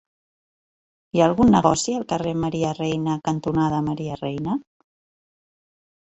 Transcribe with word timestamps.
Hi 1.17 1.21
ha 1.23 1.27
algun 1.31 1.53
negoci 1.55 1.95
al 1.97 2.07
carrer 2.13 2.31
Maria 2.45 2.73
Reina 2.79 3.19
cantonada 3.29 3.83
Maria 3.91 4.19
Reina? 4.25 4.59